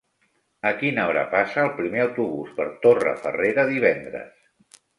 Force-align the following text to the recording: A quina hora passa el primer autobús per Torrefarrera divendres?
A 0.69 0.71
quina 0.79 1.03
hora 1.09 1.25
passa 1.33 1.61
el 1.67 1.69
primer 1.75 2.01
autobús 2.05 2.55
per 2.57 2.67
Torrefarrera 2.87 3.69
divendres? 3.77 4.83